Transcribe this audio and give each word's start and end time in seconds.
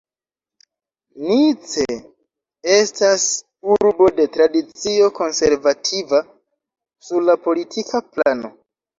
Nice 1.31 1.83
estas 2.77 3.25
urbo 3.73 4.07
de 4.19 4.25
tradicio 4.37 5.09
konservativa 5.19 6.21
sur 7.09 7.27
la 7.27 7.37
politika 7.49 8.03
plano. 8.15 8.51